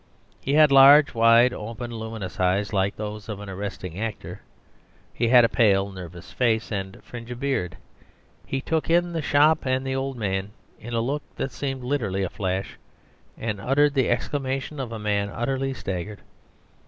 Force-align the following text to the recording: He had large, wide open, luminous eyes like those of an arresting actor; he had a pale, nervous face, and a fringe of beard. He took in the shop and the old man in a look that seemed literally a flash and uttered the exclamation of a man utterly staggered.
He 0.39 0.55
had 0.55 0.71
large, 0.71 1.13
wide 1.13 1.53
open, 1.53 1.93
luminous 1.95 2.39
eyes 2.39 2.73
like 2.73 2.95
those 2.95 3.29
of 3.29 3.39
an 3.39 3.49
arresting 3.51 3.99
actor; 3.99 4.41
he 5.13 5.27
had 5.27 5.45
a 5.45 5.47
pale, 5.47 5.91
nervous 5.91 6.31
face, 6.31 6.71
and 6.71 6.95
a 6.95 7.01
fringe 7.03 7.29
of 7.29 7.39
beard. 7.39 7.77
He 8.47 8.61
took 8.61 8.89
in 8.89 9.13
the 9.13 9.21
shop 9.21 9.63
and 9.67 9.85
the 9.85 9.95
old 9.95 10.17
man 10.17 10.53
in 10.79 10.95
a 10.95 11.01
look 11.01 11.21
that 11.35 11.51
seemed 11.51 11.83
literally 11.83 12.23
a 12.23 12.31
flash 12.31 12.79
and 13.37 13.61
uttered 13.61 13.93
the 13.93 14.09
exclamation 14.09 14.79
of 14.79 14.91
a 14.91 14.97
man 14.97 15.29
utterly 15.29 15.71
staggered. 15.71 16.21